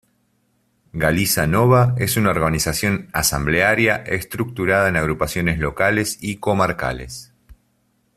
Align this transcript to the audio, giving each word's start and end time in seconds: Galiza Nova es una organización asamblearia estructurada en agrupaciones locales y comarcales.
Galiza 0.93 1.45
Nova 1.45 1.93
es 1.99 2.17
una 2.17 2.31
organización 2.31 3.09
asamblearia 3.13 3.97
estructurada 3.97 4.89
en 4.89 4.95
agrupaciones 4.95 5.59
locales 5.59 6.17
y 6.21 6.37
comarcales. 6.37 7.31